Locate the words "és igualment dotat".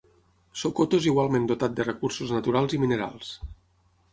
1.01-1.75